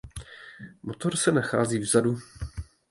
Motor 0.83 1.15
se 1.15 1.31
nachází 1.31 1.79
vzadu. 1.79 2.17